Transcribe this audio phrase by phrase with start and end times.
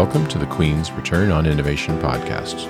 [0.00, 2.64] Welcome to the Queen's Return on Innovation podcast.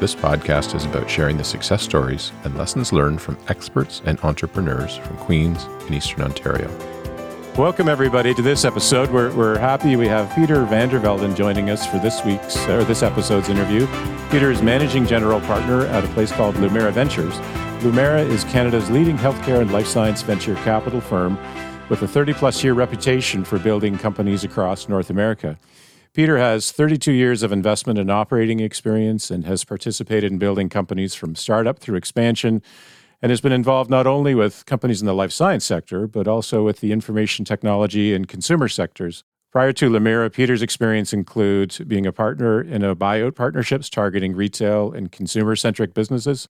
[0.00, 4.96] This podcast is about sharing the success stories and lessons learned from experts and entrepreneurs
[4.96, 6.68] from Queens and Eastern Ontario.
[7.56, 9.12] Welcome, everybody, to this episode.
[9.12, 12.82] We're, we're happy we have Peter van der Velden joining us for this week's or
[12.82, 13.86] this episode's interview.
[14.32, 17.34] Peter is managing general partner at a place called Lumira Ventures.
[17.84, 21.38] Lumira is Canada's leading healthcare and life science venture capital firm
[21.88, 25.56] with a 30 plus year reputation for building companies across North America.
[26.16, 31.14] Peter has 32 years of investment and operating experience and has participated in building companies
[31.14, 32.62] from startup through expansion
[33.20, 36.64] and has been involved not only with companies in the life science sector, but also
[36.64, 39.24] with the information technology and consumer sectors.
[39.52, 44.92] Prior to Lumira, Peter's experience includes being a partner in a buyout partnerships targeting retail
[44.92, 46.48] and consumer centric businesses,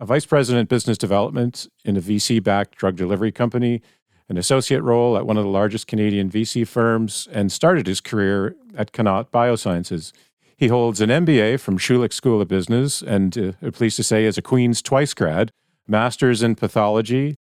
[0.00, 3.82] a vice president business development in a VC backed drug delivery company,
[4.28, 8.56] an associate role at one of the largest Canadian VC firms, and started his career
[8.76, 10.12] at Connaught Biosciences.
[10.56, 14.38] He holds an MBA from Schulich School of Business and, uh, pleased to say, is
[14.38, 15.50] a Queen's twice grad,
[15.86, 17.36] master's in pathology,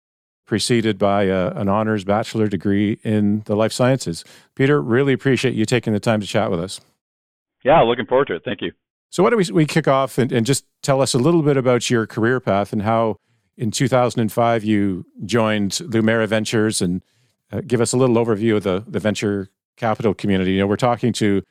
[0.46, 4.24] preceded by a, an honors bachelor degree in the life sciences.
[4.54, 6.80] Peter, really appreciate you taking the time to chat with us.
[7.64, 8.42] Yeah, looking forward to it.
[8.44, 8.72] Thank you.
[9.10, 11.56] So, why don't we, we kick off and, and just tell us a little bit
[11.56, 13.16] about your career path and how
[13.58, 17.02] in 2005, you joined Lumira Ventures and
[17.52, 20.52] uh, give us a little overview of the, the venture capital community.
[20.52, 21.42] You know, we're talking to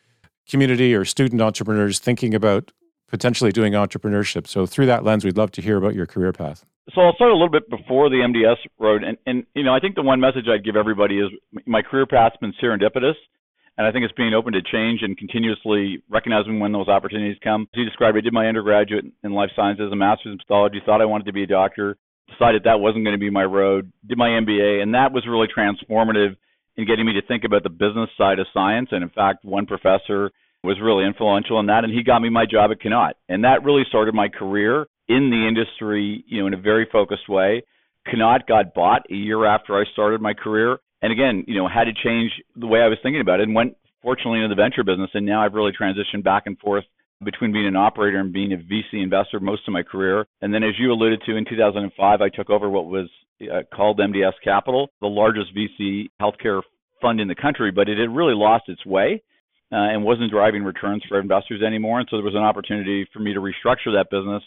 [0.50, 2.72] community or student entrepreneurs thinking about
[3.10, 4.48] potentially doing entrepreneurship.
[4.48, 6.66] So through that lens, we'd love to hear about your career path.
[6.96, 9.82] So I'll start a little bit before the MDS road, and and you know I
[9.82, 11.30] think the one message I'd give everybody is
[11.66, 13.16] my career path's been serendipitous,
[13.78, 17.68] and I think it's being open to change and continuously recognizing when those opportunities come.
[17.74, 21.02] As you described, I did my undergraduate in life sciences, a master's in pathology, thought
[21.02, 21.98] I wanted to be a doctor,
[22.30, 25.48] decided that wasn't going to be my road, did my MBA, and that was really
[25.48, 26.36] transformative
[26.76, 28.90] in getting me to think about the business side of science.
[28.92, 30.32] And in fact, one professor
[30.64, 33.16] was really influential in that, and he got me my job at Connaught.
[33.30, 37.30] And that really started my career in the industry, you know, in a very focused
[37.30, 37.64] way.
[38.08, 41.86] Connaught got bought a year after I started my career, and again, you know, had
[41.86, 44.84] to change the way I was thinking about it and went fortunately into the venture
[44.84, 45.10] business.
[45.14, 46.86] And now I've really transitioned back and forth
[47.24, 50.26] between being an operator and being a VC investor most of my career.
[50.42, 53.10] And then, as you alluded to, in 2005, I took over what was
[53.42, 56.62] uh, called MDS Capital, the largest VC healthcare
[57.02, 59.22] fund in the country, but it had really lost its way.
[59.70, 62.00] Uh, and wasn't driving returns for investors anymore.
[62.00, 64.42] And so there was an opportunity for me to restructure that business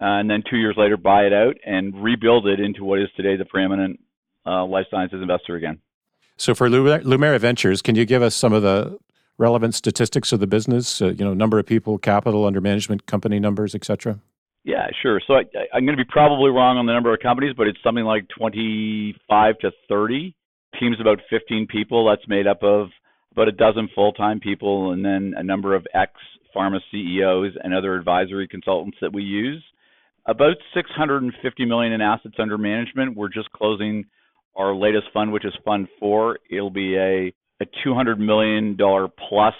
[0.00, 3.08] uh, and then two years later buy it out and rebuild it into what is
[3.16, 3.98] today the preeminent
[4.46, 5.80] uh, life sciences investor again.
[6.38, 8.96] So for Lumira Ventures, can you give us some of the
[9.38, 11.02] relevant statistics of the business?
[11.02, 14.20] Uh, you know, number of people, capital under management, company numbers, etc.
[14.62, 15.20] Yeah, sure.
[15.26, 15.42] So I,
[15.74, 18.28] I'm going to be probably wrong on the number of companies, but it's something like
[18.38, 20.34] 25 to 30
[20.78, 22.08] teams, about 15 people.
[22.08, 22.90] That's made up of
[23.32, 28.46] about a dozen full-time people, and then a number of ex-pharma CEOs and other advisory
[28.46, 29.62] consultants that we use.
[30.26, 33.16] About 650 million in assets under management.
[33.16, 34.04] We're just closing
[34.58, 36.38] our latest fund, which is Fund Four.
[36.50, 39.54] It'll be a a 200 million dollar plus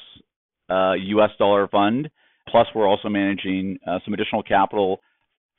[0.71, 1.31] uh, U.S.
[1.39, 2.11] dollar fund.
[2.49, 5.01] Plus, we're also managing uh, some additional capital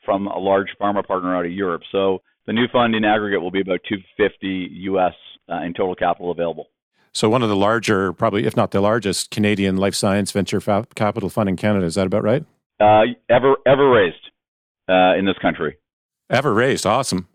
[0.05, 1.81] from a large pharma partner out of Europe.
[1.91, 5.13] So the new fund in aggregate will be about 250 U.S.
[5.49, 6.67] Uh, in total capital available.
[7.11, 10.87] So one of the larger, probably if not the largest, Canadian life science venture fa-
[10.95, 11.85] capital fund in Canada.
[11.85, 12.45] Is that about right?
[12.79, 14.29] Uh, ever ever raised
[14.87, 15.77] uh, in this country.
[16.29, 17.27] Ever raised, awesome.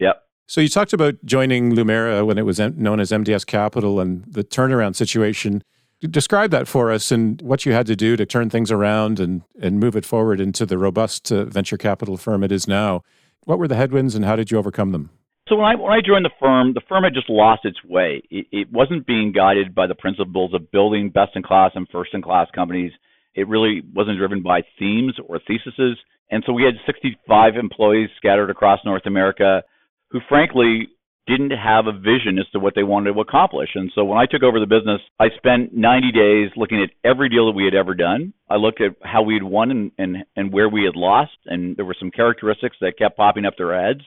[0.00, 0.22] Yep.
[0.50, 4.42] So you talked about joining Lumira when it was known as MDS Capital and the
[4.42, 5.62] turnaround situation.
[6.00, 9.42] Describe that for us and what you had to do to turn things around and,
[9.62, 13.04] and move it forward into the robust uh, venture capital firm it is now.
[13.44, 15.10] What were the headwinds and how did you overcome them?
[15.48, 18.20] So when I when I joined the firm, the firm had just lost its way.
[18.28, 22.12] It, it wasn't being guided by the principles of building best in class and first
[22.12, 22.90] in class companies.
[23.36, 25.96] It really wasn't driven by themes or theses.
[26.28, 29.62] And so we had 65 employees scattered across North America
[30.10, 30.88] who frankly
[31.26, 33.70] didn't have a vision as to what they wanted to accomplish.
[33.74, 37.28] And so when I took over the business, I spent 90 days looking at every
[37.28, 38.32] deal that we had ever done.
[38.48, 41.76] I looked at how we had won and, and, and where we had lost, and
[41.76, 44.00] there were some characteristics that kept popping up their heads.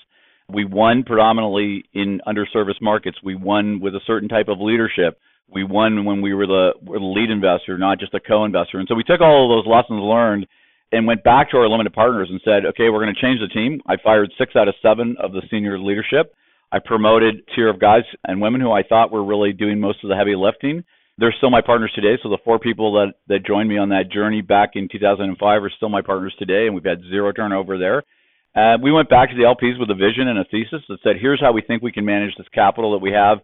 [0.49, 3.17] We won predominantly in underserviced markets.
[3.23, 5.19] We won with a certain type of leadership.
[5.47, 8.79] We won when we were the, were the lead investor, not just a co-investor.
[8.79, 10.47] And so we took all of those lessons learned
[10.93, 13.47] and went back to our limited partners and said, okay, we're going to change the
[13.47, 13.81] team.
[13.87, 16.33] I fired six out of seven of the senior leadership.
[16.71, 20.09] I promoted tier of guys and women who I thought were really doing most of
[20.09, 20.83] the heavy lifting.
[21.17, 22.17] They're still my partners today.
[22.21, 25.71] So the four people that, that joined me on that journey back in 2005 are
[25.75, 28.03] still my partners today, and we've had zero turnover there.
[28.55, 31.15] Uh, we went back to the LPs with a vision and a thesis that said,
[31.19, 33.39] here's how we think we can manage this capital that we have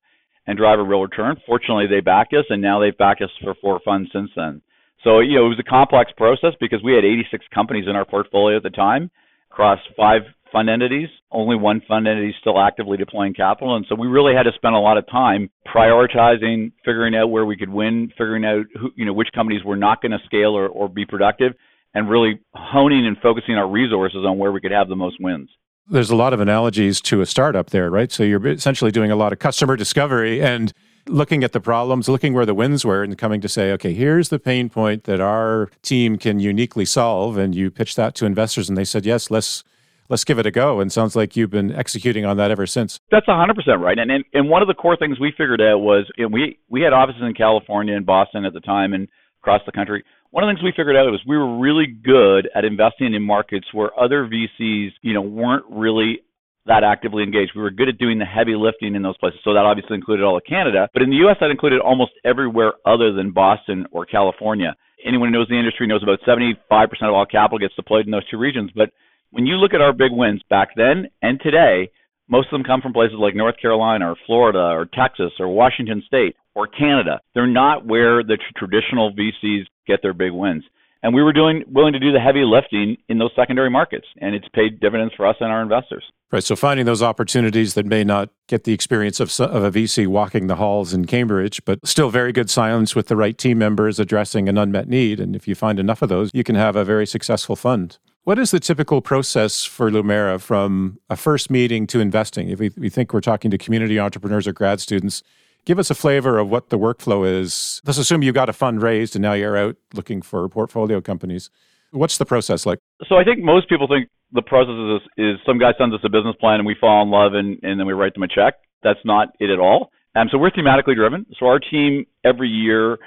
[0.46, 1.36] and drive a real return.
[1.48, 4.62] Fortunately, they backed us, and now they've backed us for four funds since then.
[5.04, 8.06] So, you know, it was a complex process because we had 86 companies in our
[8.06, 9.10] portfolio at the time
[9.52, 11.08] across five fund entities.
[11.32, 13.76] Only one fund entity still actively deploying capital.
[13.76, 17.46] And so we really had to spend a lot of time prioritizing, figuring out where
[17.46, 20.56] we could win, figuring out who, you know, which companies were not going to scale
[20.56, 21.54] or, or be productive,
[21.94, 25.50] and really honing and focusing our resources on where we could have the most wins
[25.92, 28.12] there's a lot of analogies to a startup there, right?
[28.12, 30.72] So you're essentially doing a lot of customer discovery and
[31.10, 34.30] looking at the problems, looking where the wins were, and coming to say, okay, here's
[34.30, 37.38] the pain point that our team can uniquely solve.
[37.38, 39.64] And you pitch that to investors, and they said, yes, let's
[40.10, 40.80] let's give it a go.
[40.80, 43.00] And sounds like you've been executing on that ever since.
[43.12, 43.98] That's 100% right.
[43.98, 46.82] And and, and one of the core things we figured out was know, we we
[46.82, 49.08] had offices in California and Boston at the time and
[49.42, 50.04] across the country.
[50.32, 53.24] One of the things we figured out was we were really good at investing in
[53.24, 56.20] markets where other VCs, you know, weren't really
[56.66, 57.54] that actively engaged.
[57.56, 59.40] We were good at doing the heavy lifting in those places.
[59.44, 60.88] So that obviously included all of Canada.
[60.94, 64.76] But in the US, that included almost everywhere other than Boston or California.
[65.06, 66.58] Anyone who knows the industry knows about 75%
[67.04, 68.72] of all capital gets deployed in those two regions.
[68.76, 68.92] But
[69.32, 71.90] when you look at our big wins back then and today,
[72.28, 76.04] most of them come from places like North Carolina or Florida or Texas or Washington
[76.06, 77.20] State or Canada.
[77.34, 80.64] They're not where the traditional VCs get their big wins.
[81.02, 84.36] And we were doing willing to do the heavy lifting in those secondary markets, and
[84.36, 86.04] it's paid dividends for us and our investors.
[86.32, 86.44] Right.
[86.44, 90.46] So finding those opportunities that may not get the experience of, of a VC walking
[90.46, 94.48] the halls in Cambridge, but still very good silence with the right team members addressing
[94.48, 95.20] an unmet need.
[95.20, 97.98] And if you find enough of those, you can have a very successful fund.
[98.26, 102.50] What is the typical process for Lumira from a first meeting to investing?
[102.50, 105.24] If we, we think we're talking to community entrepreneurs or grad students,
[105.66, 107.82] give us a flavor of what the workflow is.
[107.86, 111.50] Let's assume you got a fund raised and now you're out looking for portfolio companies.
[111.90, 112.78] What's the process like?
[113.08, 116.10] So I think most people think the process is, is some guy sends us a
[116.10, 118.56] business plan and we fall in love and, and then we write them a check.
[118.84, 119.92] That's not it at all.
[120.16, 121.26] Um, so we're thematically driven.
[121.40, 122.98] So our team every year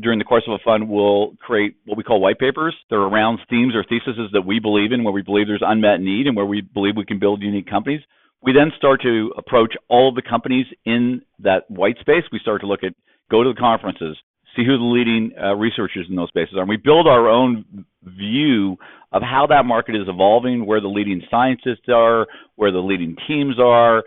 [0.00, 2.74] during the course of a fund will create what we call white papers.
[2.90, 6.26] They're around themes or theses that we believe in, where we believe there's unmet need
[6.26, 8.00] and where we believe we can build unique companies.
[8.42, 12.24] We then start to approach all of the companies in that white space.
[12.30, 12.94] We start to look at,
[13.30, 14.16] go to the conferences,
[14.58, 16.60] see who the leading uh, researchers in those spaces are.
[16.60, 17.64] And we build our own
[18.02, 18.76] view
[19.12, 22.26] of how that market is evolving, where the leading scientists are,
[22.56, 24.02] where the leading teams are,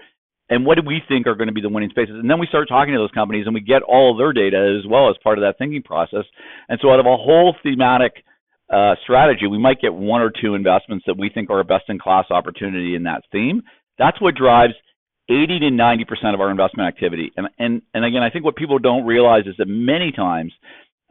[0.50, 2.16] and what do we think are going to be the winning spaces?
[2.20, 4.78] And then we start talking to those companies and we get all of their data
[4.78, 6.26] as well as part of that thinking process.
[6.68, 8.12] And so out of a whole thematic
[8.70, 11.86] uh, strategy, we might get one or two investments that we think are a best
[11.88, 13.62] in class opportunity in that theme.
[13.98, 14.74] That's what drives
[15.32, 17.32] 80 to 90 percent of our investment activity.
[17.38, 20.54] And and and again, I think what people don't realize is that many times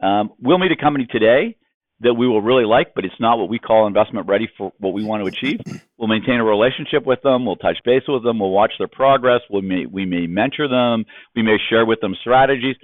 [0.01, 1.57] um, we'll meet a company today
[2.01, 4.93] that we will really like, but it's not what we call investment ready for what
[4.93, 5.59] we want to achieve.
[5.97, 7.45] We'll maintain a relationship with them.
[7.45, 8.39] We'll touch base with them.
[8.39, 9.41] We'll watch their progress.
[9.51, 11.05] We may we may mentor them.
[11.35, 12.75] We may share with them strategies,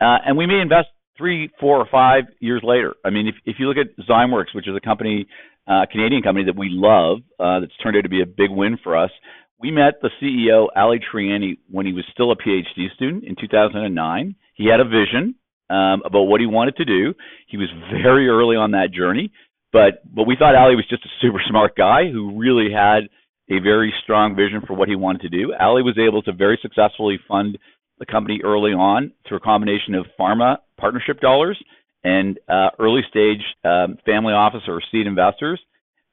[0.00, 2.94] uh, and we may invest three, four, or five years later.
[3.04, 5.26] I mean, if if you look at Zymeworks, which is a company,
[5.66, 8.78] uh, Canadian company that we love, uh, that's turned out to be a big win
[8.82, 9.10] for us.
[9.60, 14.36] We met the CEO Ali Tehrani when he was still a PhD student in 2009.
[14.54, 15.34] He had a vision
[15.68, 17.14] um, about what he wanted to do.
[17.48, 19.32] He was very early on that journey,
[19.72, 23.08] but but we thought Ali was just a super smart guy who really had
[23.50, 25.52] a very strong vision for what he wanted to do.
[25.60, 27.58] Ali was able to very successfully fund
[27.98, 31.58] the company early on through a combination of pharma partnership dollars
[32.04, 35.60] and uh, early stage um, family office or seed investors.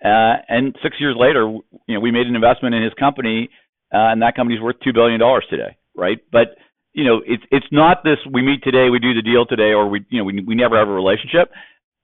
[0.04, 1.42] Uh, and six years later,
[1.88, 3.50] you know, we made an investment in his company,
[3.94, 6.20] uh, and that company's worth two billion dollars today, right?
[6.32, 6.58] But
[6.94, 9.88] you know, it's it's not this we meet today, we do the deal today, or
[9.88, 11.52] we you know we we never have a relationship.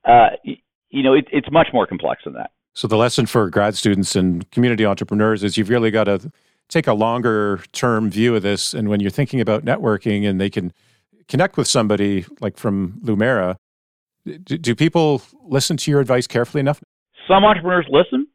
[0.06, 2.52] Uh, you know, it, it's much more complex than that.
[2.74, 6.32] So the lesson for grad students and community entrepreneurs is you've really got to
[6.70, 8.74] take a longer term view of this.
[8.74, 10.72] And when you're thinking about networking and they can
[11.28, 13.56] connect with somebody like from Lumira,
[14.26, 16.82] do, do people listen to your advice carefully enough?
[17.32, 18.28] Some entrepreneurs listen,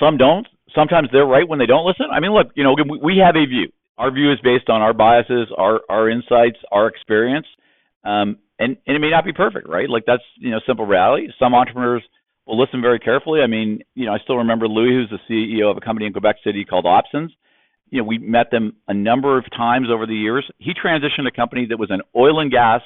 [0.00, 0.46] some don't.
[0.74, 2.06] Sometimes they're right when they don't listen.
[2.10, 3.68] I mean, look, you know, we have a view
[3.98, 7.46] our view is based on our biases, our our insights, our experience,
[8.04, 9.88] um, and and it may not be perfect, right?
[9.88, 11.28] Like that's you know simple reality.
[11.38, 12.02] Some entrepreneurs
[12.46, 13.40] will listen very carefully.
[13.42, 16.12] I mean, you know, I still remember Louis, who's the CEO of a company in
[16.12, 17.28] Quebec City called Opsens.
[17.90, 20.50] You know, we met them a number of times over the years.
[20.58, 22.80] He transitioned a company that was an oil and gas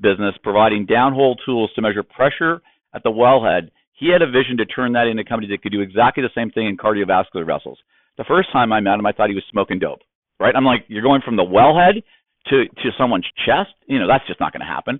[0.00, 2.60] business providing downhole tools to measure pressure
[2.92, 3.70] at the wellhead.
[4.00, 6.34] He had a vision to turn that into a company that could do exactly the
[6.34, 7.78] same thing in cardiovascular vessels.
[8.16, 10.00] The first time I met him, I thought he was smoking dope
[10.40, 10.56] right?
[10.56, 12.02] I'm like, you're going from the wellhead
[12.48, 13.76] to to someone's chest.
[13.86, 14.98] You know, that's just not going to happen.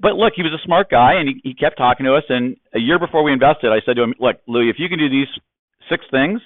[0.00, 2.24] But, look, he was a smart guy, and he, he kept talking to us.
[2.30, 4.98] And a year before we invested, I said to him, "Look, Louis, if you can
[4.98, 5.28] do these
[5.90, 6.40] six things,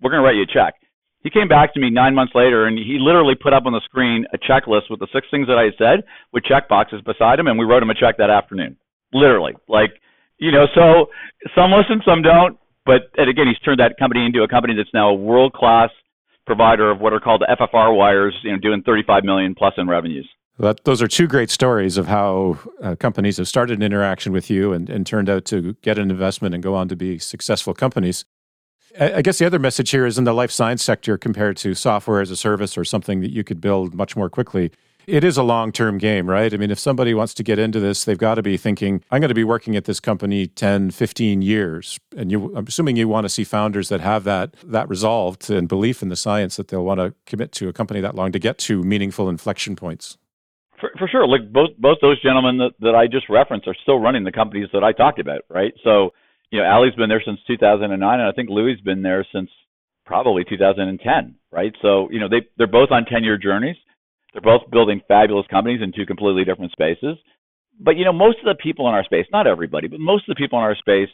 [0.00, 0.74] we're going to write you a check."
[1.22, 3.80] He came back to me nine months later, and he literally put up on the
[3.84, 7.38] screen a checklist with the six things that I had said, with check boxes beside
[7.38, 8.76] him, and we wrote him a check that afternoon.
[9.12, 9.52] literally.
[9.68, 10.00] Like,
[10.38, 11.06] you know, so
[11.54, 12.58] some listen, some don't.
[12.84, 15.90] But and again, he's turned that company into a company that's now a world class
[16.46, 19.88] provider of what are called the FFR wires, you know, doing 35 million plus in
[19.88, 20.28] revenues.
[20.58, 24.50] That, those are two great stories of how uh, companies have started an interaction with
[24.50, 27.72] you and, and turned out to get an investment and go on to be successful
[27.72, 28.24] companies.
[29.00, 31.74] I, I guess the other message here is in the life science sector compared to
[31.74, 34.72] software as a service or something that you could build much more quickly
[35.06, 36.52] it is a long term game, right?
[36.52, 39.20] I mean, if somebody wants to get into this, they've got to be thinking, I'm
[39.20, 41.98] going to be working at this company 10, 15 years.
[42.16, 45.68] And you, I'm assuming you want to see founders that have that, that resolved and
[45.68, 48.38] belief in the science that they'll want to commit to a company that long to
[48.38, 50.18] get to meaningful inflection points.
[50.80, 51.26] For, for sure.
[51.26, 54.68] Like both, both those gentlemen that, that I just referenced are still running the companies
[54.72, 55.72] that I talked about, right?
[55.84, 56.10] So,
[56.50, 59.48] you know, Ali's been there since 2009, and I think Louis has been there since
[60.04, 61.72] probably 2010, right?
[61.80, 63.76] So, you know, they, they're both on 10 year journeys
[64.32, 67.16] they're both building fabulous companies in two completely different spaces.
[67.78, 70.34] But you know, most of the people in our space, not everybody, but most of
[70.34, 71.08] the people in our space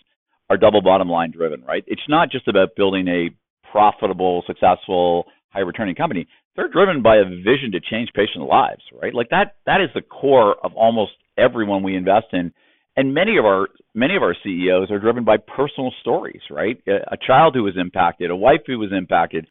[0.50, 1.84] are double bottom line driven, right?
[1.86, 3.30] It's not just about building a
[3.70, 6.26] profitable, successful, high returning company.
[6.56, 9.14] They're driven by a vision to change patient lives, right?
[9.14, 12.52] Like that that is the core of almost everyone we invest in.
[12.96, 16.80] And many of our many of our CEOs are driven by personal stories, right?
[16.88, 19.46] A, a child who was impacted, a wife who was impacted,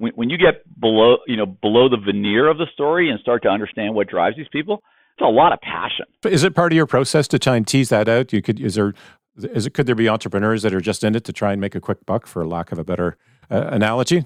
[0.00, 3.42] when, when you get below you know below the veneer of the story and start
[3.42, 4.82] to understand what drives these people,
[5.14, 6.06] it's a lot of passion.
[6.24, 8.32] Is it part of your process to try and tease that out?
[8.32, 8.94] You could is there
[9.36, 11.74] is it could there be entrepreneurs that are just in it to try and make
[11.74, 13.16] a quick buck, for lack of a better
[13.50, 14.24] uh, analogy?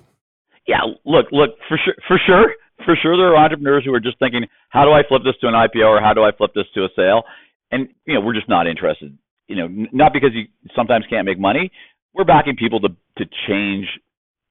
[0.66, 2.54] Yeah, look, look for sure, for sure,
[2.84, 3.16] for sure.
[3.16, 5.86] There are entrepreneurs who are just thinking, how do I flip this to an IPO
[5.86, 7.24] or how do I flip this to a sale?
[7.70, 9.16] And you know, we're just not interested.
[9.48, 11.70] You know, not because you sometimes can't make money.
[12.14, 12.88] We're backing people to
[13.18, 13.86] to change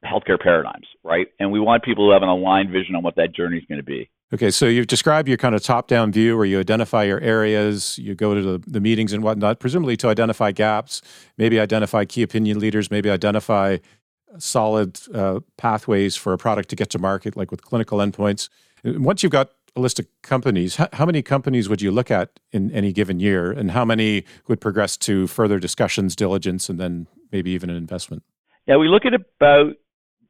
[0.03, 1.27] healthcare paradigms, right?
[1.39, 3.79] And we want people who have an aligned vision on what that journey is going
[3.79, 4.10] to be.
[4.33, 8.00] Okay, so you've described your kind of top down view where you identify your areas,
[8.00, 11.03] you go to the, the, meetings and whatnot, presumably to identify gaps,
[11.38, 13.77] maybe identify key opinion leaders, maybe identify
[14.39, 18.50] solid uh, pathways for a product to get to market, like with clinical endpoints.
[18.83, 22.39] Once you've got a list of companies, how, how many companies would you look at
[22.51, 27.07] in any given year, and how many would progress to further discussions, diligence, and then
[27.31, 28.24] maybe even an investment?
[28.67, 29.75] Yeah, we look at about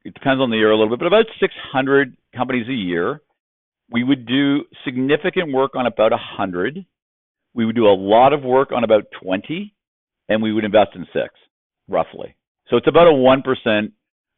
[0.04, 3.20] it depends on the year a little bit, but about 600 companies a year.
[3.90, 6.84] We would do significant work on about 100.
[7.54, 9.74] We would do a lot of work on about 20,
[10.28, 11.34] and we would invest in six,
[11.88, 12.36] roughly.
[12.68, 13.92] So it's about a 1%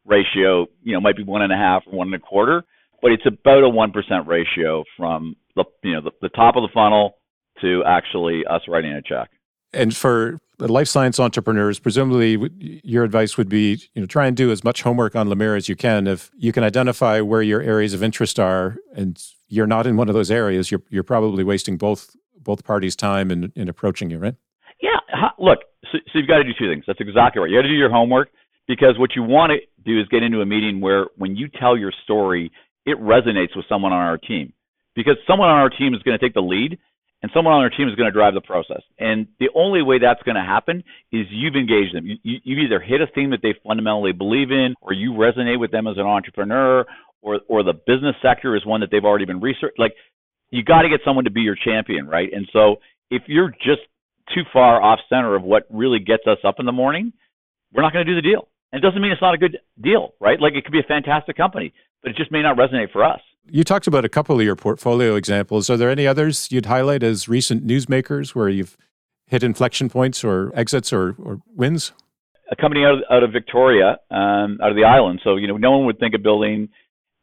[0.05, 2.65] ratio, you know, might be one and a half or one and a quarter,
[3.03, 6.69] but it's about a 1% ratio from the, you know, the, the top of the
[6.73, 7.17] funnel
[7.61, 9.31] to actually us writing a check.
[9.73, 12.51] And for life science entrepreneurs, presumably
[12.83, 15.69] your advice would be, you know, try and do as much homework on Lumira as
[15.69, 16.07] you can.
[16.07, 20.09] If you can identify where your areas of interest are, and you're not in one
[20.09, 24.19] of those areas, you're you're probably wasting both both parties' time in, in approaching you,
[24.19, 24.35] right?
[24.81, 24.99] Yeah.
[25.39, 25.59] Look,
[25.93, 26.85] so, so you've got to do two things.
[26.87, 27.51] That's exactly right.
[27.51, 28.29] You got to do your homework
[28.69, 31.77] because what you want to do is get into a meeting where when you tell
[31.77, 32.51] your story,
[32.85, 34.53] it resonates with someone on our team.
[34.95, 36.79] Because someone on our team is going to take the lead
[37.23, 38.83] and someone on their team is going to drive the process.
[38.99, 42.07] And the only way that's going to happen is you've engaged them.
[42.07, 45.59] You, you, you either hit a theme that they fundamentally believe in, or you resonate
[45.59, 46.85] with them as an entrepreneur,
[47.23, 49.79] or or the business sector is one that they've already been researched.
[49.79, 49.95] Like
[50.51, 52.29] you got to get someone to be your champion, right?
[52.33, 52.77] And so
[53.11, 53.83] if you're just
[54.35, 57.13] too far off center of what really gets us up in the morning,
[57.73, 58.49] we're not going to do the deal.
[58.73, 60.41] And it doesn't mean it's not a good deal, right?
[60.41, 63.21] Like it could be a fantastic company, but it just may not resonate for us.
[63.49, 65.71] You talked about a couple of your portfolio examples.
[65.71, 68.77] Are there any others you'd highlight as recent newsmakers where you've
[69.27, 71.93] hit inflection points or exits or, or wins?
[72.51, 75.21] A company out of, out of Victoria, um, out of the island.
[75.23, 76.69] So, you know, no one would think of building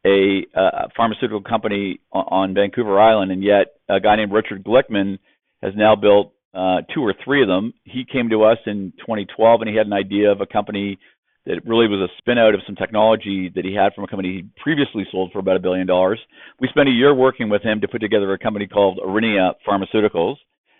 [0.05, 5.17] a uh, pharmaceutical company on, Vancouver Island, and yet a guy named Richard Glickman
[5.61, 7.73] has now built uh, two or three of them.
[7.85, 10.99] He came to us in 2012, and he had an idea of a company
[11.45, 14.29] that really was a spin out of some technology that he had from a company
[14.29, 16.19] he previously sold for about a billion dollars.
[16.59, 20.35] We spent a year working with him to put together a company called Aurinia Pharmaceuticals.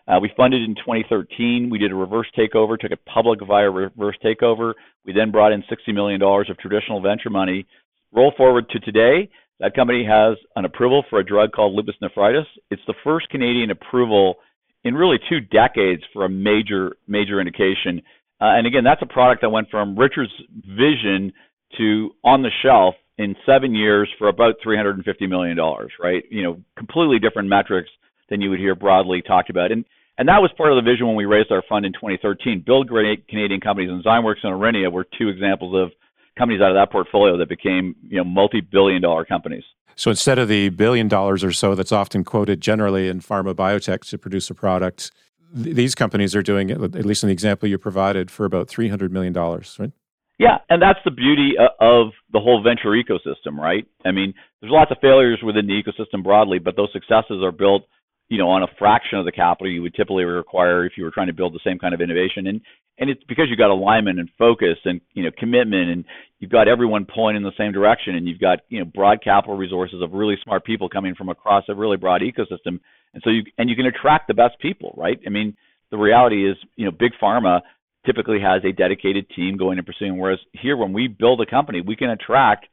[0.07, 1.69] Uh, we funded in 2013.
[1.69, 4.73] We did a reverse takeover, took it public via reverse takeover.
[5.05, 7.65] We then brought in $60 million of traditional venture money.
[8.11, 9.29] Roll forward to today,
[9.59, 12.45] that company has an approval for a drug called lupus nephritis.
[12.69, 14.35] It's the first Canadian approval
[14.83, 18.01] in really two decades for a major, major indication
[18.43, 20.33] uh, and again, that's a product that went from Richard's
[20.67, 21.31] vision
[21.77, 25.57] to on the shelf in seven years for about $350 million,
[26.01, 26.23] right?
[26.29, 27.89] You know, completely different metrics
[28.29, 29.71] than you would hear broadly talked about.
[29.71, 29.85] And
[30.17, 32.63] and that was part of the vision when we raised our fund in 2013.
[32.65, 35.91] Build great Canadian companies, and Zymeworks and Aurinia were two examples of
[36.37, 39.63] companies out of that portfolio that became you know multi-billion-dollar companies.
[39.95, 44.01] So instead of the billion dollars or so that's often quoted generally in pharma biotech
[44.09, 45.11] to produce a product,
[45.55, 48.67] th- these companies are doing it, at least in the example you provided, for about
[48.67, 49.91] $300 million, right?
[50.39, 53.85] Yeah, and that's the beauty uh, of the whole venture ecosystem, right?
[54.03, 57.83] I mean, there's lots of failures within the ecosystem broadly, but those successes are built,
[58.29, 61.11] you know, on a fraction of the capital you would typically require if you were
[61.11, 62.47] trying to build the same kind of innovation.
[62.47, 62.61] And
[62.99, 66.05] and it's because you've got alignment and focus and you know commitment, and
[66.39, 69.57] you've got everyone pulling in the same direction, and you've got you know broad capital
[69.57, 72.79] resources of really smart people coming from across a really broad ecosystem,
[73.13, 75.19] and so you and you can attract the best people, right?
[75.25, 75.55] I mean,
[75.91, 77.61] the reality is, you know, big pharma
[78.05, 80.17] typically has a dedicated team going and pursuing.
[80.17, 82.65] Whereas here, when we build a company, we can attract,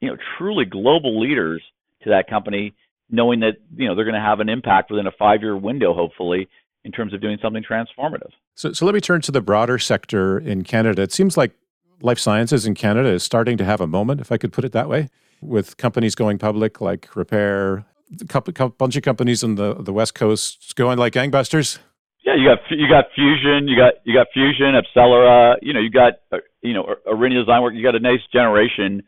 [0.00, 1.62] you know, truly global leaders
[2.02, 2.74] to that company,
[3.10, 6.48] knowing that you know they're going to have an impact within a five-year window, hopefully,
[6.84, 8.30] in terms of doing something transformative.
[8.54, 11.02] So, so let me turn to the broader sector in Canada.
[11.02, 11.52] It seems like
[12.00, 14.72] life sciences in Canada is starting to have a moment, if I could put it
[14.72, 15.08] that way,
[15.40, 17.84] with companies going public like Repare,
[18.20, 21.78] a couple, couple bunch of companies on the the west coast going like gangbusters.
[22.24, 25.90] Yeah, you got you got Fusion, you got you got Fusion, AbCellera, you know, you
[25.90, 27.76] got uh, you know Aurinia Zymeworks.
[27.76, 29.02] You got a nice generation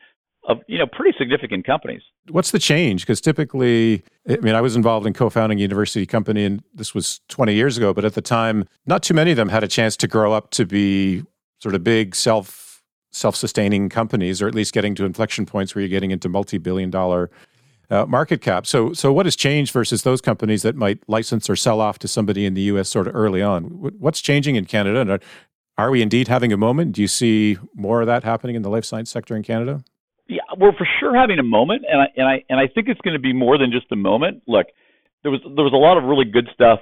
[0.45, 2.03] of you know pretty significant companies.
[2.31, 3.03] What's the change?
[3.03, 7.21] Because typically, I mean, I was involved in co-founding a university company, and this was
[7.29, 7.93] 20 years ago.
[7.93, 10.51] But at the time, not too many of them had a chance to grow up
[10.53, 11.25] to be
[11.61, 15.89] sort of big self self-sustaining companies, or at least getting to inflection points where you're
[15.89, 17.31] getting into multi-billion dollar
[17.91, 18.67] uh, market cap.
[18.67, 22.09] So, so what has changed versus those companies that might license or sell off to
[22.09, 22.89] somebody in the U.S.
[22.89, 23.65] sort of early on?
[23.99, 25.01] What's changing in Canada?
[25.01, 25.21] And are,
[25.79, 26.93] are we indeed having a moment?
[26.93, 29.83] Do you see more of that happening in the life science sector in Canada?
[30.59, 33.15] We're for sure having a moment, and I and I and I think it's going
[33.15, 34.43] to be more than just a moment.
[34.47, 34.67] Look,
[35.23, 36.81] there was there was a lot of really good stuff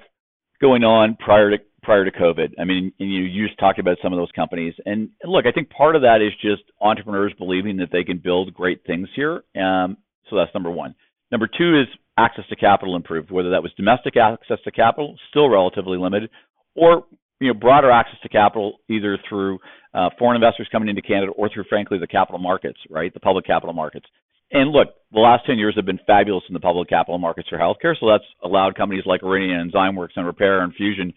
[0.60, 2.54] going on prior to prior to COVID.
[2.58, 5.46] I mean, and you you just talked about some of those companies, and, and look,
[5.46, 9.08] I think part of that is just entrepreneurs believing that they can build great things
[9.14, 9.42] here.
[9.54, 10.94] Um, so that's number one.
[11.30, 11.86] Number two is
[12.18, 16.30] access to capital improved, whether that was domestic access to capital, still relatively limited,
[16.74, 17.04] or
[17.40, 19.58] you know broader access to capital either through
[19.94, 23.46] uh, foreign investors coming into Canada or through frankly the capital markets, right, the public
[23.46, 24.06] capital markets.
[24.52, 27.58] And look, the last 10 years have been fabulous in the public capital markets for
[27.58, 31.12] healthcare, so that's allowed companies like Aurinia and Zymeworks and Repare and Fusion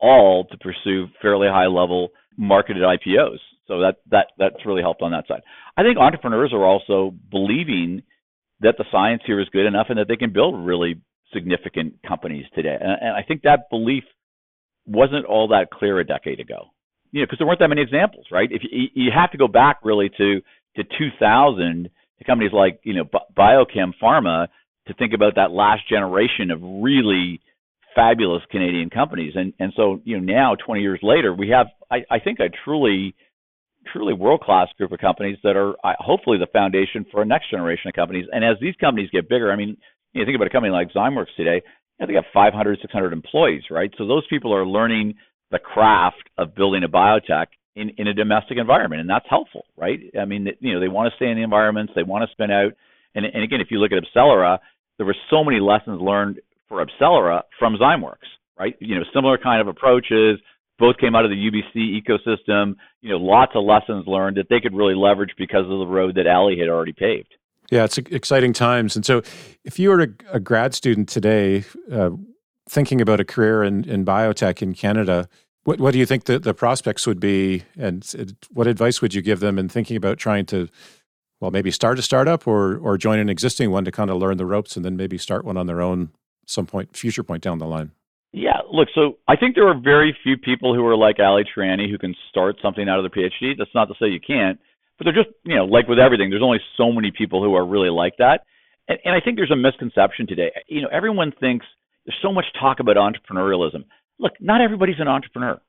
[0.00, 3.38] all to pursue fairly high level marketed IPOs.
[3.68, 5.42] So that that that's really helped on that side.
[5.76, 8.02] I think entrepreneurs are also believing
[8.60, 11.00] that the science here is good enough and that they can build really
[11.32, 12.76] significant companies today.
[12.78, 14.04] And, and I think that belief
[14.86, 16.66] wasn't all that clear a decade ago.
[17.10, 18.48] You know, because there weren't that many examples, right?
[18.50, 20.40] If you, you have to go back really to
[20.76, 23.04] to 2000 to companies like you know
[23.36, 24.48] Biochem Pharma
[24.88, 27.40] to think about that last generation of really
[27.94, 29.34] fabulous Canadian companies.
[29.36, 32.48] And and so you know now 20 years later we have I, I think a
[32.64, 33.14] truly
[33.92, 37.88] truly world class group of companies that are hopefully the foundation for a next generation
[37.88, 38.26] of companies.
[38.32, 39.76] And as these companies get bigger, I mean,
[40.12, 41.62] you think about a company like Zymeworks today,
[42.06, 43.92] they got 500, 600 employees, right?
[43.98, 45.14] So those people are learning
[45.50, 49.98] the craft of building a biotech in, in a domestic environment, and that's helpful, right?
[50.18, 52.50] I mean, you know, they want to stay in the environments, they want to spin
[52.50, 52.72] out.
[53.14, 54.58] And, and again, if you look at AbCellera,
[54.96, 58.74] there were so many lessons learned for AbCellera from Zymeworks, right?
[58.80, 60.38] You know, similar kind of approaches,
[60.78, 62.74] both came out of the UBC ecosystem.
[63.02, 66.16] You know, lots of lessons learned that they could really leverage because of the road
[66.16, 67.34] that Ali had already paved.
[67.72, 68.96] Yeah, it's exciting times.
[68.96, 69.22] And so,
[69.64, 72.10] if you were a, grad student today, uh,
[72.68, 75.26] thinking about a career in, in biotech in Canada,
[75.64, 77.62] what, what do you think the, the prospects would be?
[77.78, 78.04] And
[78.50, 80.68] what advice would you give them in thinking about trying to,
[81.40, 84.36] well, maybe start a startup or, or join an existing one to kind of learn
[84.36, 86.10] the ropes and then maybe start one on their own
[86.46, 87.90] some point, future point down the line?
[88.34, 91.90] Yeah, look, so I think there are very few people who are like Ali Tehrani
[91.90, 93.56] who can start something out of their PhD.
[93.56, 94.60] That's not to say you can't,
[94.98, 97.66] but they're just, you know, like with everything, there's only so many people who are
[97.66, 98.44] really like that.
[98.88, 100.52] And, and I think there's a misconception today.
[100.68, 101.66] You know, everyone thinks
[102.06, 103.84] there's so much talk about entrepreneurialism.
[104.18, 105.60] Look, not everybody's an entrepreneur.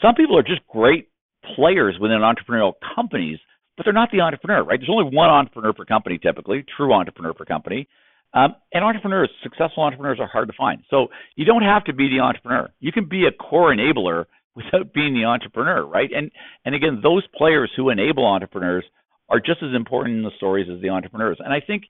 [0.00, 1.08] Some people are just great
[1.54, 3.38] players within entrepreneurial companies,
[3.76, 4.78] but they're not the entrepreneur, right?
[4.78, 7.88] There's only one entrepreneur per company typically, true entrepreneur per company.
[8.34, 10.82] Um, and entrepreneurs, successful entrepreneurs are hard to find.
[10.88, 12.70] So you don't have to be the entrepreneur.
[12.80, 16.10] You can be a core enabler without being the entrepreneur, right?
[16.14, 16.30] And
[16.64, 18.84] and again, those players who enable entrepreneurs
[19.28, 21.38] are just as important in the stories as the entrepreneurs.
[21.40, 21.84] And I think,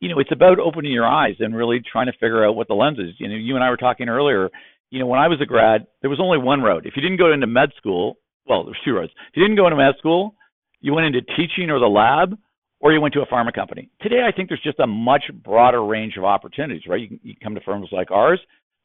[0.00, 2.74] you know, it's about opening your eyes and really trying to figure out what the
[2.74, 3.14] lens is.
[3.18, 4.50] You know, you and I were talking earlier.
[4.90, 6.84] You know, when I was a grad, there was only one road.
[6.84, 9.12] If you didn't go into med school, well, there's two roads.
[9.30, 10.34] If you didn't go into med school,
[10.80, 12.36] you went into teaching or the lab,
[12.80, 13.88] or you went to a pharma company.
[14.02, 17.00] Today, I think there's just a much broader range of opportunities, right?
[17.00, 18.40] You can, you come to firms like ours.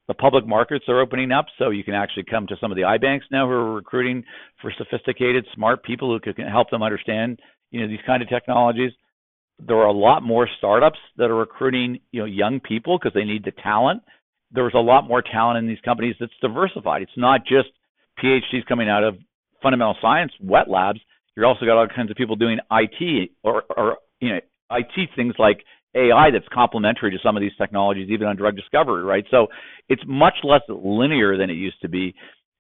[0.08, 2.84] The public markets are opening up, so you can actually come to some of the
[2.84, 4.24] iBanks now who are recruiting
[4.62, 7.39] for sophisticated, smart people who can help them understand,
[7.72, 8.91] you know, these kind of technologies.
[9.60, 13.26] There are a lot more startups that are recruiting, you know, young people because they
[13.26, 14.02] need the talent.
[14.52, 17.02] there's a lot more talent in these companies that's diversified.
[17.02, 17.67] It's not just
[18.24, 19.17] PhDs coming out of
[19.62, 21.02] fundamental science wet labs.
[21.36, 24.39] You're also got all kinds of people doing IT or, or you know
[24.72, 25.63] IT things like
[25.98, 29.26] AI that's complementary to some of these technologies, even on drug discovery, right?
[29.32, 29.48] So
[29.90, 32.14] it's much less linear than it used to be.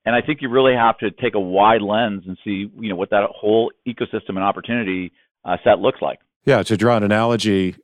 [0.05, 2.95] And I think you really have to take a wide lens and see, you know,
[2.95, 5.11] what that whole ecosystem and opportunity
[5.43, 6.19] uh, set looks like.
[6.45, 7.75] Yeah, to draw an analogy,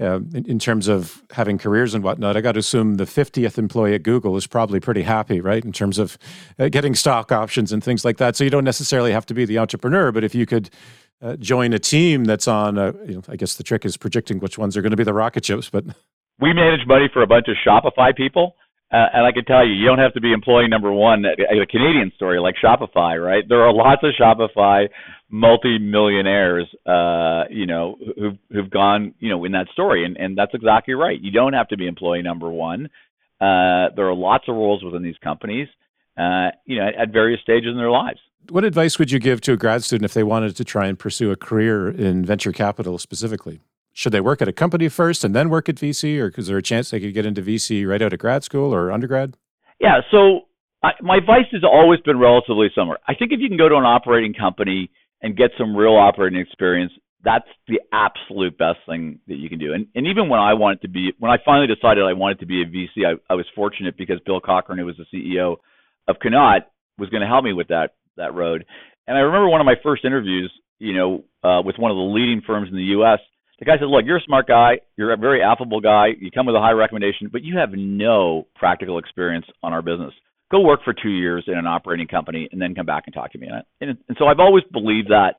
[0.00, 3.58] uh, in, in, terms of having careers and whatnot, I got to assume the 50th
[3.58, 5.64] employee at Google is probably pretty happy, right?
[5.64, 6.16] In terms of
[6.58, 8.36] uh, getting stock options and things like that.
[8.36, 10.70] So you don't necessarily have to be the entrepreneur, but if you could
[11.20, 14.38] uh, join a team that's on, a, you know, I guess the trick is predicting
[14.38, 15.70] which ones are going to be the rocket ships.
[15.70, 15.84] But
[16.40, 18.54] we manage money for a bunch of Shopify people.
[18.90, 21.66] Uh, and I can tell you, you don't have to be employee number one a
[21.66, 23.44] Canadian story like Shopify, right?
[23.46, 24.88] There are lots of Shopify
[25.30, 30.54] multi-millionaires, uh, you know, who've who've gone, you know, in that story, and and that's
[30.54, 31.20] exactly right.
[31.20, 32.86] You don't have to be employee number one.
[33.38, 35.68] Uh, there are lots of roles within these companies,
[36.16, 38.20] uh, you know, at, at various stages in their lives.
[38.50, 40.98] What advice would you give to a grad student if they wanted to try and
[40.98, 43.60] pursue a career in venture capital specifically?
[43.98, 46.56] should they work at a company first and then work at VC, or is there
[46.56, 49.36] a chance they could get into VC right out of grad school or undergrad?
[49.80, 50.42] Yeah, so
[50.84, 52.98] I, my advice has always been relatively similar.
[53.08, 54.88] I think if you can go to an operating company
[55.20, 56.92] and get some real operating experience,
[57.24, 59.72] that's the absolute best thing that you can do.
[59.72, 62.46] And, and even when I wanted to be, when I finally decided I wanted to
[62.46, 65.56] be a VC, I, I was fortunate because Bill Cochrane, who was the CEO
[66.06, 68.64] of Connaught, was going to help me with that that road.
[69.06, 72.02] And I remember one of my first interviews, you know, uh, with one of the
[72.02, 73.20] leading firms in the U.S
[73.58, 74.78] the guy said, "Look, you're a smart guy.
[74.96, 76.08] You're a very affable guy.
[76.18, 80.12] You come with a high recommendation, but you have no practical experience on our business.
[80.50, 83.32] Go work for two years in an operating company, and then come back and talk
[83.32, 83.48] to me."
[83.80, 85.36] And, and so I've always believed that,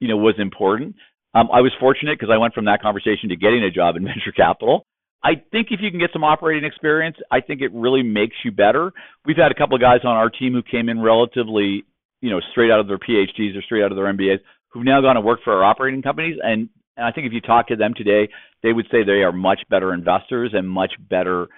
[0.00, 0.96] you know, was important.
[1.32, 4.04] Um, I was fortunate because I went from that conversation to getting a job in
[4.04, 4.86] venture capital.
[5.22, 8.50] I think if you can get some operating experience, I think it really makes you
[8.50, 8.90] better.
[9.26, 11.84] We've had a couple of guys on our team who came in relatively,
[12.20, 15.00] you know, straight out of their PhDs or straight out of their MBAs who've now
[15.00, 17.76] gone to work for our operating companies and and I think if you talk to
[17.76, 18.28] them today,
[18.62, 21.48] they would say they are much better investors and much better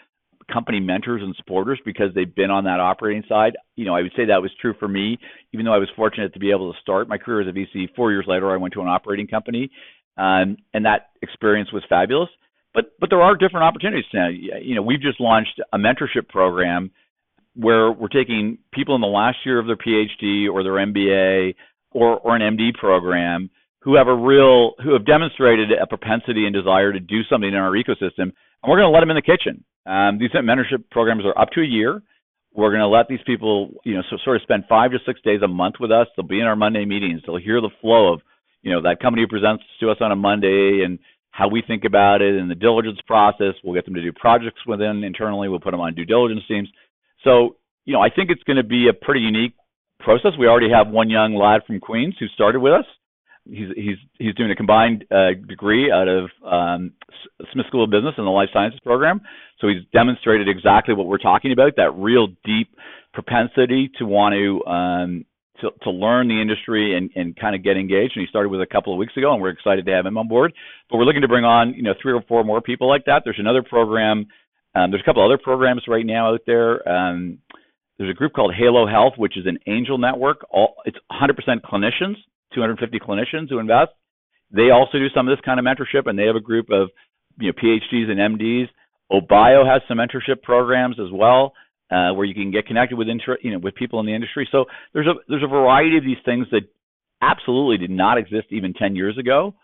[0.52, 3.56] company mentors and supporters because they've been on that operating side.
[3.76, 5.18] You know, I would say that was true for me,
[5.52, 7.88] even though I was fortunate to be able to start my career as a VC.
[7.96, 9.70] Four years later, I went to an operating company,
[10.16, 12.28] um, and that experience was fabulous.
[12.74, 14.28] But but there are different opportunities now.
[14.28, 16.90] You know, we've just launched a mentorship program
[17.54, 21.54] where we're taking people in the last year of their PhD or their MBA
[21.92, 26.54] or or an MD program who have a real who have demonstrated a propensity and
[26.54, 29.22] desire to do something in our ecosystem, and we're going to let them in the
[29.22, 29.64] kitchen.
[29.86, 32.02] Um, these mentorship programs are up to a year.
[32.54, 35.20] We're going to let these people, you know, so sort of spend five to six
[35.22, 36.06] days a month with us.
[36.14, 37.22] They'll be in our Monday meetings.
[37.26, 38.20] They'll hear the flow of,
[38.62, 40.98] you know, that company presents to us on a Monday and
[41.30, 43.54] how we think about it and the diligence process.
[43.64, 45.48] We'll get them to do projects within internally.
[45.48, 46.68] We'll put them on due diligence teams.
[47.24, 49.54] So, you know, I think it's going to be a pretty unique
[50.00, 50.32] process.
[50.38, 52.86] We already have one young lad from Queens who started with us
[53.44, 56.92] he's he's he's doing a combined uh, degree out of um,
[57.52, 59.20] Smith School of Business and the Life Sciences program.
[59.60, 62.74] So he's demonstrated exactly what we're talking about that real deep
[63.12, 65.24] propensity to want to um,
[65.60, 68.16] to, to learn the industry and, and kind of get engaged.
[68.16, 70.18] And he started with a couple of weeks ago, and we're excited to have him
[70.18, 70.52] on board.
[70.90, 73.22] But we're looking to bring on you know three or four more people like that.
[73.24, 74.26] There's another program.
[74.74, 76.86] Um, there's a couple other programs right now out there.
[76.88, 77.38] Um,
[77.98, 80.46] there's a group called Halo Health, which is an angel network.
[80.50, 82.16] All it's 100% clinicians
[82.54, 83.90] 250 clinicians who invest.
[84.50, 86.88] They also do some of this kind of mentorship, and they have a group of
[87.38, 88.68] you know PhDs and MDs.
[89.10, 91.52] Obio has some mentorship programs as well,
[91.90, 94.48] uh, where you can get connected with inter- you know with people in the industry.
[94.52, 96.62] So there's a there's a variety of these things that
[97.22, 99.54] absolutely did not exist even 10 years ago.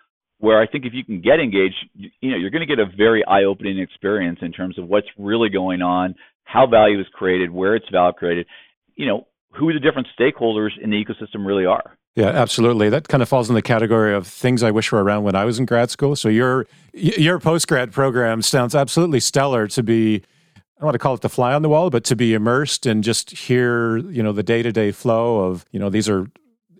[0.40, 2.79] Where I think if you can get engaged, you, you know you're going to get
[2.79, 7.51] a very eye-opening experience in terms of what's really going on, how value is created,
[7.51, 8.46] where it's value created,
[8.94, 11.96] you know who the different stakeholders in the ecosystem really are.
[12.14, 12.88] Yeah, absolutely.
[12.88, 15.44] That kind of falls in the category of things I wish were around when I
[15.44, 16.16] was in grad school.
[16.16, 20.22] So your your post grad program sounds absolutely stellar to be.
[20.57, 22.87] I don't want to call it the fly on the wall, but to be immersed
[22.87, 26.27] and just hear, you know, the day to day flow of, you know, these are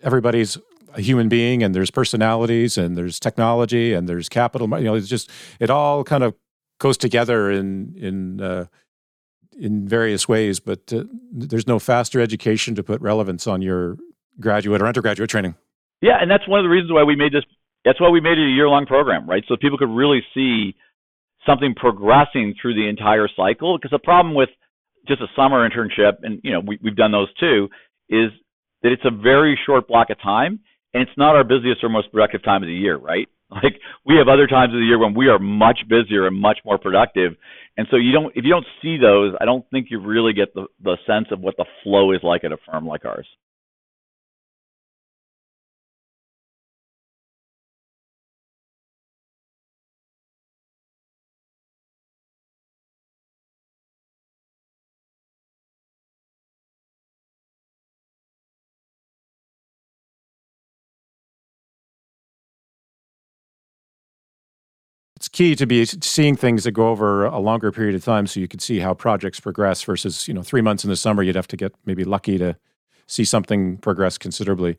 [0.03, 0.57] everybody's
[0.95, 4.69] a human being and there's personalities and there's technology and there's capital.
[4.79, 6.35] You know, it's just it all kind of
[6.79, 8.67] goes together in in uh,
[9.59, 10.61] in various ways.
[10.61, 13.97] But uh, there's no faster education to put relevance on your
[14.41, 15.55] graduate or undergraduate training.
[16.01, 17.45] Yeah, and that's one of the reasons why we made this.
[17.85, 19.45] That's why we made it a year-long program, right?
[19.49, 20.75] So people could really see
[21.47, 23.79] something progressing through the entire cycle.
[23.79, 24.51] Because the problem with
[25.07, 27.69] just a summer internship, and you know we, we've done those too,
[28.09, 28.31] is
[28.83, 30.61] that it's a very short block of time,
[30.99, 33.29] and it's not our busiest or most productive time of the year, right?
[33.51, 36.59] Like we have other times of the year when we are much busier and much
[36.67, 37.33] more productive.
[37.79, 40.53] And so you don't if you don't see those, I don't think you really get
[40.53, 43.27] the, the sense of what the flow is like at a firm like ours.
[65.39, 68.49] Key to be seeing things that go over a longer period of time so you
[68.49, 71.47] can see how projects progress versus you know three months in the summer you'd have
[71.47, 72.57] to get maybe lucky to
[73.07, 74.77] see something progress considerably.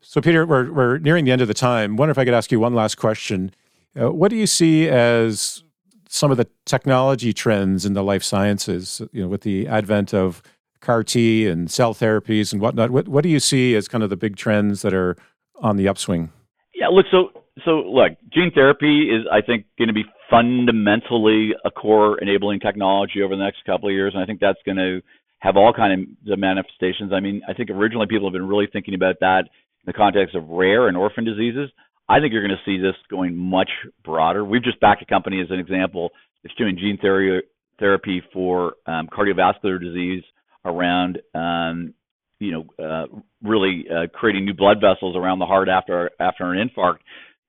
[0.00, 1.98] So peter we're, we're nearing the end of the time.
[1.98, 3.52] Wonder if i could ask you one last question.
[3.94, 5.62] Uh, what do you see as
[6.08, 10.42] some of the technology trends in the life sciences you know with the advent of
[10.80, 12.88] CAR T and cell therapies and whatnot?
[12.88, 15.14] What, what do you see as kind of the big trends that are
[15.56, 16.32] on the upswing?
[16.72, 21.70] Yeah look so so look, gene therapy is, I think, going to be fundamentally a
[21.70, 25.00] core enabling technology over the next couple of years, and I think that's going to
[25.40, 27.12] have all kind of manifestations.
[27.12, 30.34] I mean, I think originally people have been really thinking about that in the context
[30.34, 31.70] of rare and orphan diseases.
[32.08, 33.70] I think you're going to see this going much
[34.04, 34.44] broader.
[34.44, 36.10] We've just backed a company as an example
[36.42, 37.46] that's doing gene therapy
[37.78, 40.22] therapy for um, cardiovascular disease
[40.66, 41.94] around um,
[42.38, 43.06] you know uh,
[43.42, 46.98] really uh, creating new blood vessels around the heart after after an infarct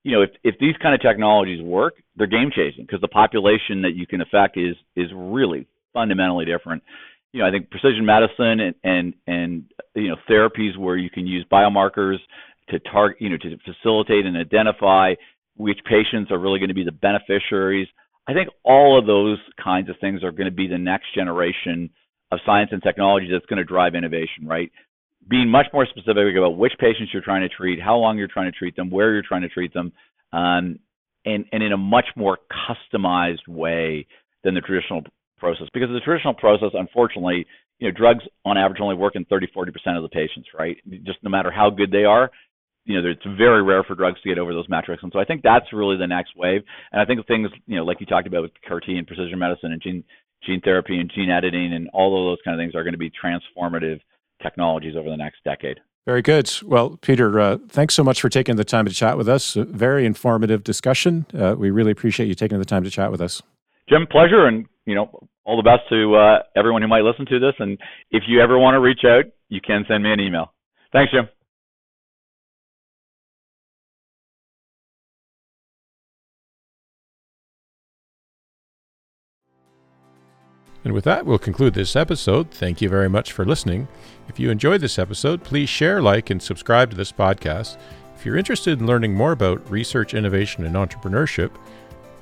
[0.04, 3.82] you know, if if these kind of technologies work, they're game changing because the population
[3.82, 6.82] that you can affect is is really fundamentally different.
[7.32, 11.26] You know, I think precision medicine and and and you know therapies where you can
[11.26, 12.16] use biomarkers
[12.68, 15.14] to target, you know, to facilitate and identify
[15.56, 17.88] which patients are really going to be the beneficiaries.
[18.26, 21.90] I think all of those kinds of things are going to be the next generation
[22.30, 24.70] of science and technology that's going to drive innovation, right?
[25.28, 28.50] Being much more specific about which patients you're trying to treat, how long you're trying
[28.50, 29.92] to treat them, where you're trying to treat them,
[30.32, 30.78] um,
[31.24, 34.06] and, and in a much more customized way
[34.44, 35.02] than the traditional
[35.38, 35.68] process.
[35.72, 37.46] Because the traditional process, unfortunately,
[37.78, 40.76] you know, drugs on average only work in 30, 40% of the patients, right?
[41.04, 42.30] Just no matter how good they are,
[42.84, 45.02] you know, it's very rare for drugs to get over those metrics.
[45.02, 46.62] And so I think that's really the next wave.
[46.90, 49.38] And I think things, you know, like you talked about with CAR T and precision
[49.38, 50.04] medicine and gene
[50.44, 52.98] gene therapy and gene editing and all of those kind of things are going to
[52.98, 54.00] be transformative
[54.42, 55.78] technologies over the next decade.
[56.04, 56.52] Very good.
[56.64, 59.54] Well, Peter, uh, thanks so much for taking the time to chat with us.
[59.54, 61.26] A very informative discussion.
[61.32, 63.40] Uh, we really appreciate you taking the time to chat with us.
[63.88, 65.10] Jim, pleasure, and you know
[65.44, 67.54] all the best to uh, everyone who might listen to this.
[67.58, 67.78] And
[68.10, 70.52] if you ever want to reach out, you can send me an email.
[70.92, 71.28] Thanks, Jim.
[80.84, 82.50] And with that, we'll conclude this episode.
[82.50, 83.86] Thank you very much for listening.
[84.28, 87.76] If you enjoyed this episode, please share, like, and subscribe to this podcast.
[88.16, 91.50] If you're interested in learning more about research, innovation, and entrepreneurship,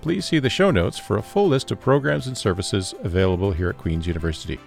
[0.00, 3.70] please see the show notes for a full list of programs and services available here
[3.70, 4.58] at Queen's University.